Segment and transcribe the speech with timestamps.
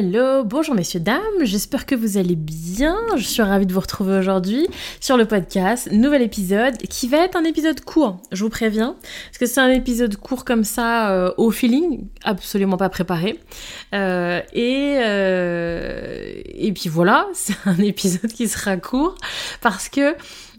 [0.00, 2.96] Hello, bonjour messieurs, dames, j'espère que vous allez bien.
[3.16, 4.68] Je suis ravie de vous retrouver aujourd'hui
[5.00, 9.38] sur le podcast, nouvel épisode qui va être un épisode court, je vous préviens, parce
[9.38, 13.40] que c'est un épisode court comme ça euh, au feeling, absolument pas préparé.
[13.92, 19.16] Euh, et, euh, et puis voilà, c'est un épisode qui sera court
[19.60, 20.14] parce que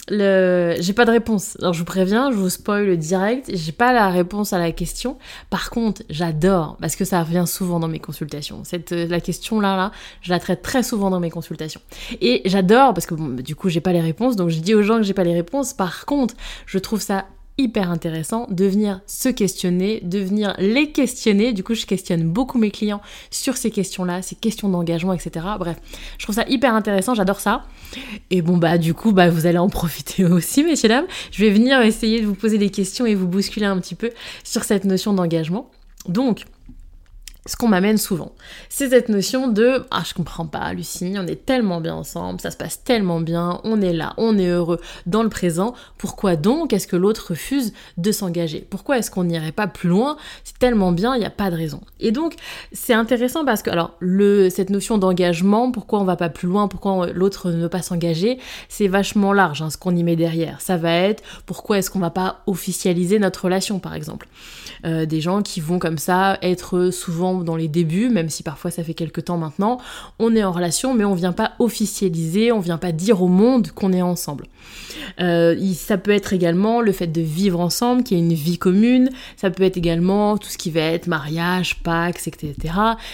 [0.09, 1.57] J'ai pas de réponse.
[1.59, 5.17] Alors je vous préviens, je vous spoil direct, j'ai pas la réponse à la question.
[5.49, 8.63] Par contre, j'adore, parce que ça revient souvent dans mes consultations.
[8.63, 11.81] Cette, euh, la question là, là, je la traite très souvent dans mes consultations.
[12.21, 14.83] Et j'adore, parce que bon, du coup, j'ai pas les réponses, donc je dis aux
[14.83, 15.73] gens que j'ai pas les réponses.
[15.73, 17.25] Par contre, je trouve ça
[17.59, 21.51] hyper intéressant de venir se questionner, de venir les questionner.
[21.53, 25.45] Du coup, je questionne beaucoup mes clients sur ces questions-là, ces questions d'engagement, etc.
[25.59, 25.77] Bref,
[26.17, 27.65] je trouve ça hyper intéressant, j'adore ça.
[28.31, 31.07] Et bon, bah, du coup, bah, vous allez en profiter aussi, messieurs, dames.
[31.31, 34.11] Je vais venir essayer de vous poser des questions et vous bousculer un petit peu
[34.43, 35.69] sur cette notion d'engagement.
[36.07, 36.45] Donc,
[37.45, 38.33] ce qu'on m'amène souvent.
[38.67, 42.51] C'est cette notion de Ah, je comprends pas, Lucie, on est tellement bien ensemble, ça
[42.51, 45.73] se passe tellement bien, on est là, on est heureux dans le présent.
[45.97, 48.67] Pourquoi donc est-ce que l'autre refuse de s'engager?
[48.69, 50.17] Pourquoi est-ce qu'on n'irait pas plus loin?
[50.43, 51.81] C'est tellement bien, il n'y a pas de raison.
[51.99, 52.35] Et donc,
[52.73, 56.67] c'est intéressant parce que, alors, le, cette notion d'engagement, pourquoi on va pas plus loin,
[56.67, 58.37] pourquoi l'autre ne veut pas s'engager,
[58.67, 60.61] c'est vachement large hein, ce qu'on y met derrière.
[60.61, 64.27] Ça va être pourquoi est-ce qu'on va pas officialiser notre relation, par exemple?
[64.85, 68.71] Euh, des gens qui vont comme ça être souvent dans les débuts, même si parfois
[68.71, 69.79] ça fait quelques temps maintenant,
[70.19, 73.69] on est en relation, mais on vient pas officialiser, on vient pas dire au monde
[73.71, 74.45] qu'on est ensemble.
[75.19, 78.57] Euh, ça peut être également le fait de vivre ensemble, qu'il y ait une vie
[78.57, 82.55] commune, ça peut être également tout ce qui va être mariage, pax, etc.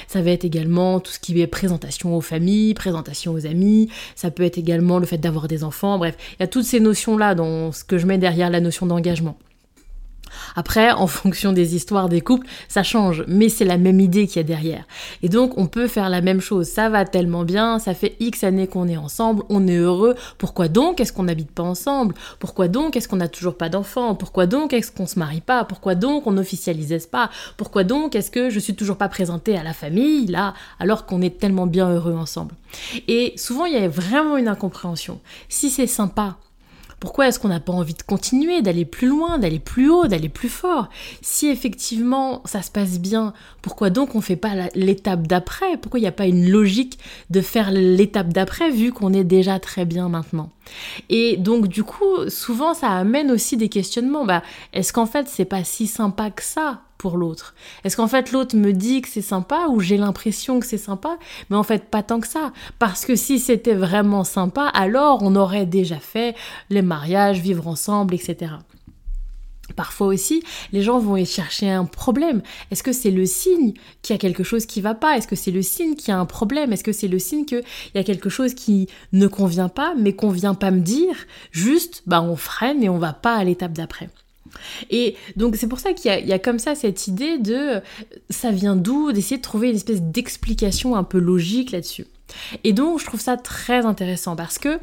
[0.08, 4.32] Ça va être également tout ce qui est présentation aux familles, présentation aux amis, ça
[4.32, 7.36] peut être également le fait d'avoir des enfants, bref, il y a toutes ces notions-là
[7.36, 9.38] dans ce que je mets derrière la notion d'engagement.
[10.56, 14.38] Après, en fonction des histoires des couples, ça change, mais c'est la même idée qu'il
[14.38, 14.86] y a derrière.
[15.22, 16.68] Et donc, on peut faire la même chose.
[16.68, 20.16] Ça va tellement bien, ça fait X années qu'on est ensemble, on est heureux.
[20.38, 22.16] Pourquoi donc est-ce qu'on n'habite pas ensemble?
[22.40, 24.16] Pourquoi donc est-ce qu'on n'a toujours pas d'enfants?
[24.16, 25.66] Pourquoi donc est-ce qu'on se marie pas?
[25.66, 27.30] Pourquoi donc on n'officialise pas?
[27.58, 31.22] Pourquoi donc est-ce que je suis toujours pas présentée à la famille, là, alors qu'on
[31.22, 32.54] est tellement bien heureux ensemble?
[33.08, 35.20] Et souvent, il y a vraiment une incompréhension.
[35.50, 36.38] Si c'est sympa,
[37.06, 40.28] pourquoi est-ce qu'on n'a pas envie de continuer, d'aller plus loin, d'aller plus haut, d'aller
[40.28, 40.90] plus fort?
[41.22, 45.78] Si effectivement ça se passe bien, pourquoi donc on ne fait pas l'étape d'après?
[45.78, 46.98] Pourquoi il n'y a pas une logique
[47.30, 50.50] de faire l'étape d'après vu qu'on est déjà très bien maintenant?
[51.10, 54.26] Et donc du coup, souvent ça amène aussi des questionnements.
[54.26, 54.42] Bah,
[54.74, 56.82] est-ce qu'en fait c'est pas si sympa que ça?
[57.14, 60.78] L'autre Est-ce qu'en fait l'autre me dit que c'est sympa ou j'ai l'impression que c'est
[60.78, 61.18] sympa?
[61.50, 62.52] Mais en fait pas tant que ça.
[62.80, 66.36] Parce que si c'était vraiment sympa, alors on aurait déjà fait
[66.70, 68.56] les mariages, vivre ensemble, etc.
[69.76, 72.42] Parfois aussi, les gens vont y chercher un problème.
[72.70, 75.18] Est-ce que c'est le signe qu'il y a quelque chose qui va pas?
[75.18, 76.72] Est-ce que c'est le signe qu'il y a un problème?
[76.72, 77.64] Est-ce que c'est le signe qu'il
[77.96, 81.16] y a quelque chose qui ne convient pas, mais qu'on vient pas me dire?
[81.52, 84.10] Juste, bah on freine et on va pas à l'étape d'après.
[84.90, 87.82] Et donc c'est pour ça qu'il y, a comme ça cette idée de
[88.30, 92.06] ça vient d'où, d'essayer de trouver une espèce d'explication un peu logique là-dessus.
[92.64, 94.80] Et donc je trouve ça très intéressant parce que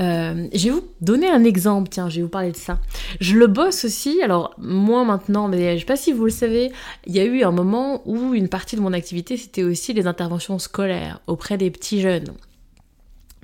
[0.00, 2.78] euh, je vais vous donner un exemple, tiens, je vais vous parler de ça.
[3.20, 6.72] Je le bosse aussi, alors moi maintenant, mais je sais pas si vous le savez,
[7.06, 10.06] il y a eu un moment où une partie de mon activité c'était aussi les
[10.06, 12.32] interventions scolaires auprès des petits jeunes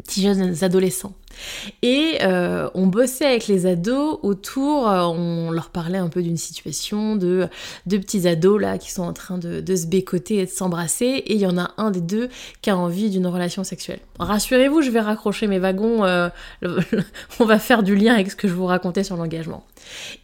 [0.01, 1.15] petits jeunes adolescents.
[1.83, 6.37] Et euh, on bossait avec les ados autour, euh, on leur parlait un peu d'une
[6.37, 7.49] situation de
[7.87, 11.35] deux petits ados là qui sont en train de, se bécoter et de s'embrasser, et
[11.35, 12.29] il y en a un des deux
[12.63, 14.01] qui a envie d'une relation sexuelle.
[14.19, 16.29] Rassurez-vous, je vais raccrocher mes wagons, euh,
[17.41, 19.65] on va faire du lien avec ce que je vous racontais sur l'engagement.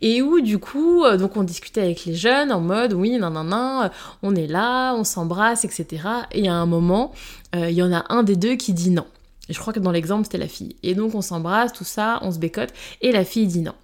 [0.02, 3.44] Et où du coup, donc on discutait avec les jeunes en mode oui, non, non,
[3.44, 3.88] non,
[4.22, 6.02] on est là, on s'embrasse, etc.
[6.32, 7.12] Et à un moment,
[7.54, 9.06] il y en a un des deux qui dit non.
[9.48, 10.76] Je crois que dans l'exemple, c'était la fille.
[10.82, 13.74] Et donc on s'embrasse, tout ça, on se bécote, et la fille dit non.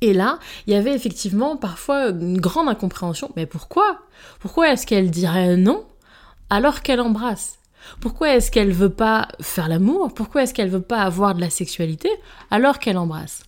[0.00, 3.30] Et là, il y avait effectivement parfois une grande incompréhension.
[3.36, 4.00] Mais pourquoi?
[4.40, 5.84] Pourquoi est-ce qu'elle dirait non
[6.50, 7.58] alors qu'elle embrasse?
[8.00, 10.12] Pourquoi est-ce qu'elle veut pas faire l'amour?
[10.12, 12.10] Pourquoi est-ce qu'elle veut pas avoir de la sexualité
[12.50, 13.44] alors qu'elle embrasse?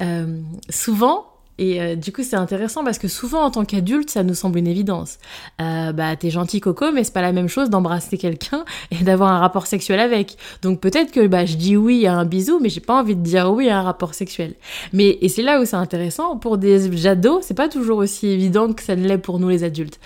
[0.00, 0.40] Euh,
[0.70, 1.31] Souvent,
[1.62, 4.58] et euh, du coup, c'est intéressant parce que souvent, en tant qu'adulte, ça nous semble
[4.58, 5.18] une évidence.
[5.60, 9.30] Euh, bah, t'es gentil, Coco, mais c'est pas la même chose d'embrasser quelqu'un et d'avoir
[9.30, 10.36] un rapport sexuel avec.
[10.62, 13.20] Donc peut-être que bah, je dis oui à un bisou, mais j'ai pas envie de
[13.20, 14.54] dire oui à un rapport sexuel.
[14.92, 16.36] Mais et c'est là où c'est intéressant.
[16.36, 19.62] Pour des jados, c'est pas toujours aussi évident que ça ne l'est pour nous les
[19.62, 20.00] adultes.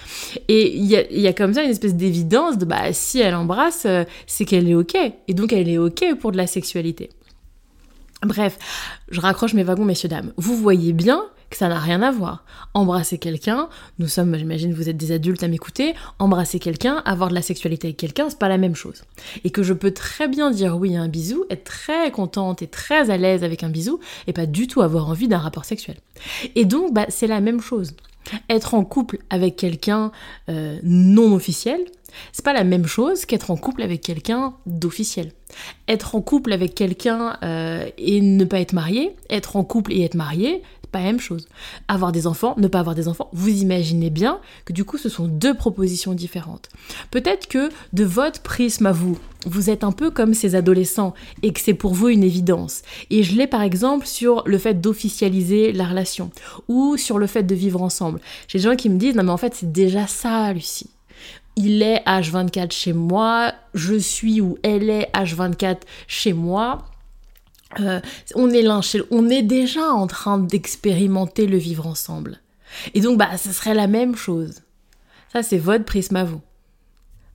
[0.48, 3.34] Et il y a, y a, comme ça une espèce d'évidence de bah si elle
[3.34, 4.94] embrasse, euh, c'est qu'elle est ok.
[5.26, 7.08] Et donc elle est ok pour de la sexualité.
[8.22, 8.58] Bref,
[9.08, 10.32] je raccroche mes wagons, messieurs, dames.
[10.36, 12.44] Vous voyez bien que ça n'a rien à voir.
[12.74, 17.34] Embrasser quelqu'un, nous sommes, j'imagine, vous êtes des adultes à m'écouter, embrasser quelqu'un, avoir de
[17.34, 19.02] la sexualité avec quelqu'un, c'est pas la même chose.
[19.44, 22.66] Et que je peux très bien dire oui à un bisou, être très contente et
[22.66, 25.96] très à l'aise avec un bisou, et pas du tout avoir envie d'un rapport sexuel.
[26.54, 27.94] Et donc, bah, c'est la même chose.
[28.50, 30.10] Être en couple avec quelqu'un
[30.48, 31.80] euh, non officiel,
[32.32, 35.32] c'est pas la même chose qu'être en couple avec quelqu'un d'officiel.
[35.88, 40.02] Être en couple avec quelqu'un euh, et ne pas être marié, être en couple et
[40.02, 41.48] être marié, pas la même chose.
[41.88, 45.08] Avoir des enfants, ne pas avoir des enfants, vous imaginez bien que du coup ce
[45.08, 46.68] sont deux propositions différentes.
[47.10, 51.52] Peut-être que de votre prisme à vous, vous êtes un peu comme ces adolescents et
[51.52, 52.82] que c'est pour vous une évidence.
[53.10, 56.30] Et je l'ai par exemple sur le fait d'officialiser la relation
[56.68, 58.20] ou sur le fait de vivre ensemble.
[58.48, 60.90] J'ai des gens qui me disent non mais en fait c'est déjà ça Lucie.
[61.58, 66.84] Il est H24 chez moi, je suis ou elle est H24 chez moi
[67.80, 68.00] euh,
[68.34, 72.40] on est l'un chez on est déjà en train d'expérimenter le vivre ensemble.
[72.94, 74.62] Et donc, bah, ce serait la même chose.
[75.32, 76.40] Ça, c'est votre prisme à vous.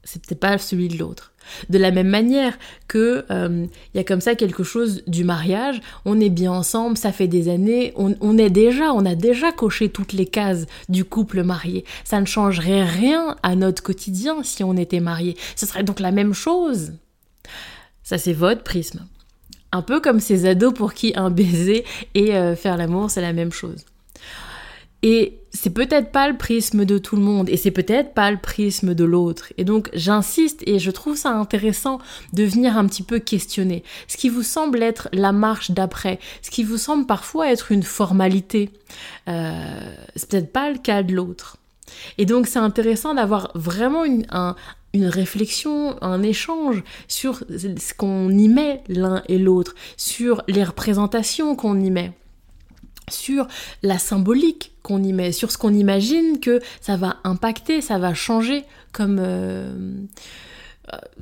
[0.03, 1.33] C'est peut-être pas celui de l'autre.
[1.69, 2.57] De la même manière
[2.87, 6.97] que il euh, y a comme ça quelque chose du mariage, on est bien ensemble,
[6.97, 10.65] ça fait des années, on, on, est déjà, on a déjà coché toutes les cases
[10.89, 11.85] du couple marié.
[12.03, 15.37] Ça ne changerait rien à notre quotidien si on était marié.
[15.55, 16.93] Ce serait donc la même chose.
[18.03, 19.05] Ça, c'est votre prisme.
[19.71, 23.33] Un peu comme ces ados pour qui un baiser et euh, faire l'amour, c'est la
[23.33, 23.85] même chose.
[25.03, 28.37] Et c'est peut-être pas le prisme de tout le monde et c'est peut-être pas le
[28.37, 29.51] prisme de l'autre.
[29.57, 31.99] Et donc j'insiste et je trouve ça intéressant
[32.33, 36.51] de venir un petit peu questionner ce qui vous semble être la marche d'après, ce
[36.51, 38.69] qui vous semble parfois être une formalité.
[39.27, 41.57] Euh, c'est peut-être pas le cas de l'autre.
[42.17, 44.55] Et donc c'est intéressant d'avoir vraiment une, un,
[44.93, 51.55] une réflexion, un échange sur ce qu'on y met l'un et l'autre, sur les représentations
[51.55, 52.11] qu'on y met,
[53.09, 53.47] sur
[53.83, 58.13] la symbolique qu'on y met, sur ce qu'on imagine que ça va impacter, ça va
[58.13, 59.73] changer comme euh,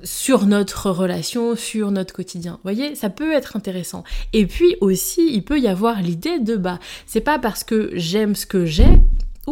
[0.04, 2.54] sur notre relation, sur notre quotidien.
[2.54, 4.04] Vous voyez, ça peut être intéressant.
[4.34, 8.36] Et puis aussi, il peut y avoir l'idée de bah, c'est pas parce que j'aime
[8.36, 8.90] ce que j'ai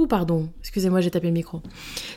[0.05, 1.61] pardon, excusez-moi, j'ai tapé le micro.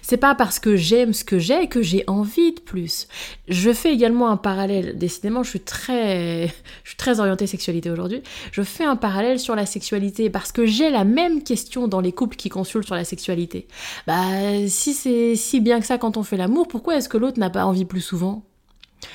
[0.02, 3.08] C'est pas parce que j'aime ce que j'ai que j'ai envie de plus.
[3.49, 4.99] Je fais également un parallèle.
[4.99, 6.49] Décidément, je suis très,
[6.84, 8.22] je suis très orientée sexualité aujourd'hui.
[8.52, 12.12] Je fais un parallèle sur la sexualité parce que j'ai la même question dans les
[12.12, 13.67] couples qui consultent sur la sexualité.
[14.06, 14.26] Bah,
[14.69, 17.50] si c'est si bien que ça quand on fait l'amour, pourquoi est-ce que l'autre n'a
[17.50, 18.44] pas envie plus souvent?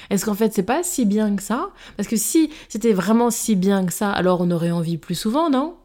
[0.09, 1.69] Est-ce qu'en fait c'est pas si bien que ça?
[1.97, 5.51] Parce que si c'était vraiment si bien que ça, alors on aurait envie plus souvent,
[5.51, 5.75] non?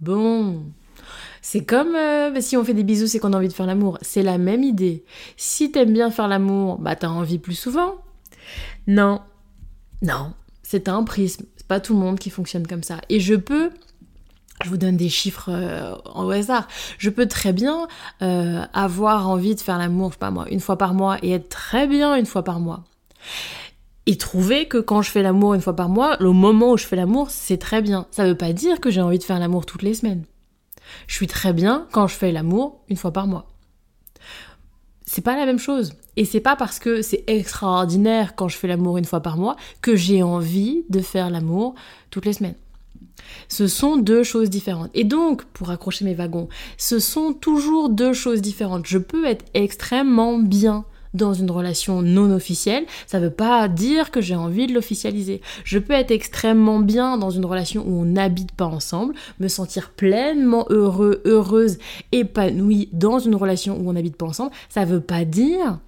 [0.00, 0.62] Bon,
[1.48, 3.66] c'est comme euh, bah, si on fait des bisous, c'est qu'on a envie de faire
[3.66, 3.98] l'amour.
[4.02, 5.04] C'est la même idée.
[5.36, 7.94] Si t'aimes bien faire l'amour, bah t'as envie plus souvent.
[8.88, 9.20] Non,
[10.02, 10.32] non,
[10.64, 11.44] c'est un prisme.
[11.56, 13.00] C'est pas tout le monde qui fonctionne comme ça.
[13.10, 13.70] Et je peux
[14.64, 16.66] je vous donne des chiffres euh, au hasard.
[16.98, 17.86] Je peux très bien
[18.22, 20.14] euh, avoir envie de faire l'amour,
[20.50, 22.82] une fois par mois et être très bien une fois par mois.
[24.06, 26.86] Et trouver que quand je fais l'amour une fois par mois, le moment où je
[26.86, 28.08] fais l'amour, c'est très bien.
[28.10, 30.24] Ça veut pas dire que j'ai envie de faire l'amour toutes les semaines.
[31.06, 33.46] Je suis très bien quand je fais l'amour une fois par mois.
[35.04, 35.94] C'est pas la même chose.
[36.16, 39.56] Et c'est pas parce que c'est extraordinaire quand je fais l'amour une fois par mois
[39.82, 41.74] que j'ai envie de faire l'amour
[42.10, 42.56] toutes les semaines.
[43.48, 44.90] Ce sont deux choses différentes.
[44.94, 48.86] Et donc, pour accrocher mes wagons, ce sont toujours deux choses différentes.
[48.86, 50.84] Je peux être extrêmement bien
[51.14, 55.40] dans une relation non officielle, ça veut pas dire que j'ai envie de l'officialiser.
[55.64, 59.90] Je peux être extrêmement bien dans une relation où on n'habite pas ensemble, me sentir
[59.90, 61.78] pleinement heureux, heureuse,
[62.12, 65.78] épanouie dans une relation où on n'habite pas ensemble, ça veut pas dire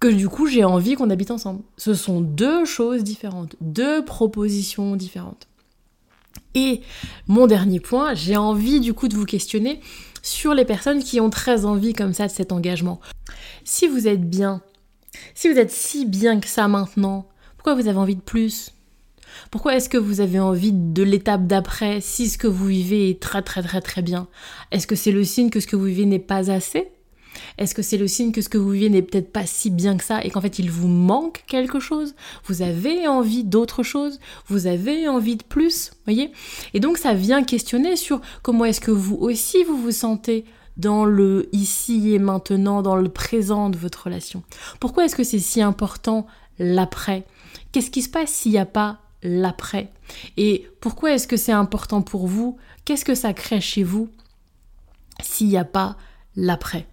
[0.00, 1.62] que du coup j'ai envie qu'on habite ensemble.
[1.76, 5.48] Ce sont deux choses différentes, deux propositions différentes.
[6.54, 6.82] Et
[7.26, 9.80] mon dernier point, j'ai envie du coup de vous questionner
[10.22, 13.00] sur les personnes qui ont très envie comme ça de cet engagement.
[13.64, 14.62] Si vous êtes bien,
[15.34, 17.26] si vous êtes si bien que ça maintenant,
[17.56, 18.72] pourquoi vous avez envie de plus?
[19.50, 23.20] Pourquoi est-ce que vous avez envie de l'étape d'après si ce que vous vivez est
[23.20, 24.28] très très très très bien?
[24.70, 26.88] Est-ce que c'est le signe que ce que vous vivez n'est pas assez?
[27.58, 29.96] Est-ce que c'est le signe que ce que vous vivez n'est peut-être pas si bien
[29.96, 32.14] que ça et qu'en fait il vous manque quelque chose?
[32.44, 34.20] Vous avez envie d'autre chose?
[34.46, 35.90] Vous avez envie de plus?
[36.04, 36.30] Voyez?
[36.74, 40.44] Et donc ça vient questionner sur comment est-ce que vous aussi vous vous sentez
[40.76, 44.42] dans le ici et maintenant, dans le présent de votre relation.
[44.80, 46.26] Pourquoi est-ce que c'est si important
[46.58, 47.24] l'après?
[47.72, 49.90] Qu'est-ce qui se passe s'il n'y a pas l'après?
[50.36, 52.58] Et pourquoi est-ce que c'est important pour vous?
[52.84, 54.08] Qu'est-ce que ça crée chez vous
[55.22, 55.96] s'il n'y a pas
[56.36, 56.86] l'après?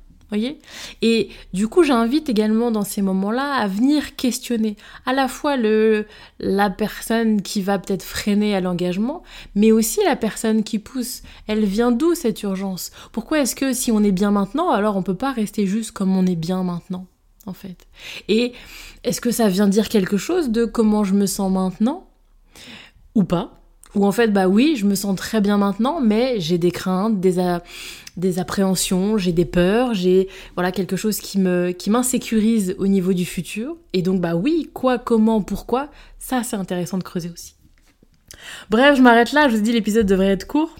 [1.01, 6.05] Et du coup, j'invite également dans ces moments-là à venir questionner à la fois le,
[6.39, 9.23] la personne qui va peut-être freiner à l'engagement,
[9.55, 11.21] mais aussi la personne qui pousse.
[11.47, 12.91] Elle vient d'où cette urgence?
[13.11, 16.15] Pourquoi est-ce que si on est bien maintenant, alors on peut pas rester juste comme
[16.15, 17.05] on est bien maintenant
[17.45, 17.87] en fait?
[18.27, 18.53] Et
[19.03, 22.07] est-ce que ça vient dire quelque chose de comment je me sens maintenant?
[23.15, 23.60] Ou pas?
[23.95, 27.19] Ou en fait, bah oui, je me sens très bien maintenant, mais j'ai des craintes,
[27.19, 27.57] des,
[28.17, 33.13] des appréhensions, j'ai des peurs, j'ai voilà quelque chose qui me qui m'insécurise au niveau
[33.13, 33.75] du futur.
[33.93, 37.55] Et donc bah oui, quoi, comment, pourquoi, ça c'est intéressant de creuser aussi.
[38.69, 40.75] Bref, je m'arrête là, je vous dis l'épisode devrait être court.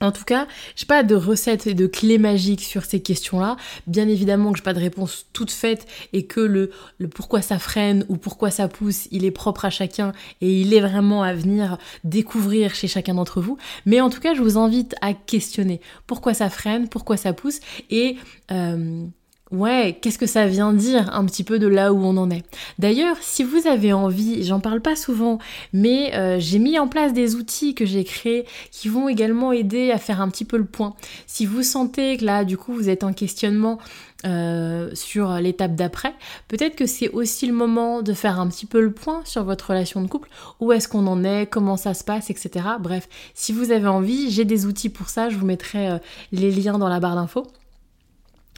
[0.00, 3.56] En tout cas, j'ai pas de recettes et de clés magiques sur ces questions-là.
[3.86, 7.58] Bien évidemment que j'ai pas de réponse toute faite et que le, le, pourquoi ça
[7.58, 11.32] freine ou pourquoi ça pousse, il est propre à chacun et il est vraiment à
[11.32, 13.56] venir découvrir chez chacun d'entre vous.
[13.86, 17.60] Mais en tout cas, je vous invite à questionner pourquoi ça freine, pourquoi ça pousse?
[17.90, 18.16] Et
[18.50, 19.06] euh,
[19.52, 22.42] Ouais, qu'est-ce que ça vient dire un petit peu de là où on en est
[22.80, 25.38] D'ailleurs, si vous avez envie, j'en parle pas souvent,
[25.72, 29.92] mais euh, j'ai mis en place des outils que j'ai créés qui vont également aider
[29.92, 30.96] à faire un petit peu le point.
[31.28, 33.78] Si vous sentez que là, du coup, vous êtes en questionnement
[34.24, 36.14] euh, sur l'étape d'après,
[36.48, 39.70] peut-être que c'est aussi le moment de faire un petit peu le point sur votre
[39.70, 42.66] relation de couple, où est-ce qu'on en est, comment ça se passe, etc.
[42.80, 45.98] Bref, si vous avez envie, j'ai des outils pour ça, je vous mettrai euh,
[46.32, 47.46] les liens dans la barre d'infos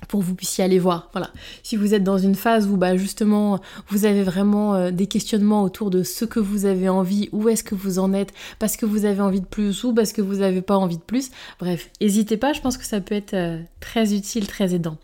[0.06, 1.08] pour que vous puissiez aller voir.
[1.12, 1.30] Voilà.
[1.62, 5.62] Si vous êtes dans une phase où bah justement vous avez vraiment euh, des questionnements
[5.62, 8.86] autour de ce que vous avez envie, où est-ce que vous en êtes, parce que
[8.86, 11.30] vous avez envie de plus ou parce que vous n'avez pas envie de plus.
[11.58, 14.96] Bref, n'hésitez pas, je pense que ça peut être euh, très utile, très aidant.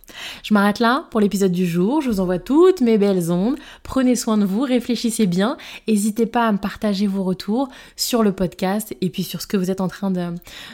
[0.42, 2.00] Je m'arrête là pour l'épisode du jour.
[2.00, 3.56] Je vous envoie toutes mes belles ondes.
[3.82, 5.56] Prenez soin de vous, réfléchissez bien.
[5.88, 9.56] N'hésitez pas à me partager vos retours sur le podcast et puis sur ce que
[9.56, 10.26] vous êtes en train de,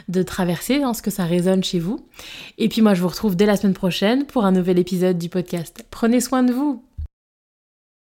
[0.09, 2.05] de traverser, hein, ce que ça résonne chez vous.
[2.57, 3.73] Et puis moi je vous retrouve dès la semaine
[4.19, 5.85] pour un nouvel épisode du podcast.
[5.89, 6.83] Prenez soin de vous